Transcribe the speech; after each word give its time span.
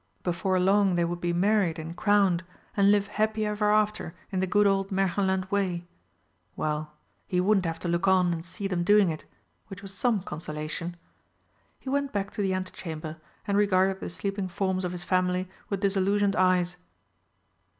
Before 0.23 0.59
long 0.59 0.95
they 0.95 1.05
would 1.05 1.21
be 1.21 1.31
married 1.31 1.77
and 1.77 1.95
crowned, 1.95 2.43
and 2.75 2.89
live 2.91 3.05
happy 3.05 3.45
ever 3.45 3.71
after 3.71 4.15
in 4.31 4.39
the 4.39 4.47
good 4.47 4.65
old 4.65 4.89
Märchenland 4.89 5.51
way. 5.51 5.85
Well, 6.55 6.93
he 7.27 7.39
wouldn't 7.39 7.67
have 7.67 7.77
to 7.81 7.87
look 7.87 8.07
on 8.07 8.33
and 8.33 8.43
see 8.43 8.65
them 8.67 8.83
doing 8.83 9.09
it, 9.11 9.25
which 9.67 9.83
was 9.83 9.93
some 9.93 10.23
consolation. 10.23 10.97
He 11.79 11.91
went 11.91 12.11
back 12.13 12.31
to 12.31 12.41
the 12.41 12.51
antechamber 12.55 13.17
and 13.45 13.55
regarded 13.55 13.99
the 13.99 14.09
sleeping 14.09 14.47
forms 14.47 14.83
of 14.83 14.91
his 14.91 15.03
family 15.03 15.47
with 15.69 15.81
disillusioned 15.81 16.35
eyes. 16.35 16.77